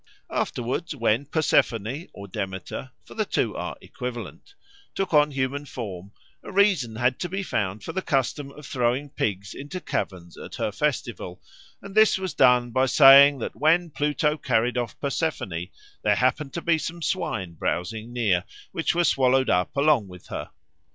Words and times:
Afterwards 0.31 0.95
when 0.95 1.27
Persephone 1.27 2.07
or 2.11 2.27
Demeter 2.27 2.89
(for 3.05 3.13
the 3.13 3.23
two 3.23 3.55
are 3.55 3.75
equivalent) 3.81 4.55
took 4.95 5.13
on 5.13 5.29
human 5.29 5.63
form, 5.63 6.11
a 6.41 6.51
reason 6.51 6.95
had 6.95 7.19
to 7.19 7.29
be 7.29 7.43
found 7.43 7.83
for 7.83 7.91
the 7.93 8.01
custom 8.01 8.49
of 8.53 8.65
throwing 8.65 9.11
pigs 9.11 9.53
into 9.53 9.79
caverns 9.79 10.39
at 10.39 10.55
her 10.55 10.71
festival; 10.71 11.39
and 11.83 11.93
this 11.93 12.17
was 12.17 12.33
done 12.33 12.71
by 12.71 12.87
saying 12.87 13.37
that 13.37 13.55
when 13.55 13.91
Pluto 13.91 14.37
carried 14.39 14.75
off 14.75 14.99
Persephone 14.99 15.67
there 16.01 16.15
happened 16.15 16.53
to 16.53 16.63
be 16.63 16.79
some 16.79 17.03
swine 17.03 17.53
browsing 17.53 18.11
near, 18.11 18.43
which 18.71 18.95
were 18.95 19.03
swallowed 19.03 19.51
up 19.51 19.75
along 19.77 20.07
with 20.07 20.29
her. 20.29 20.49